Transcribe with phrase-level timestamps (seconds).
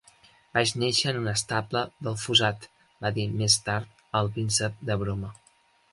[0.57, 2.67] "Vaig néixer en un estable del fossat",
[3.05, 5.35] va dir més tard el príncep, de broma.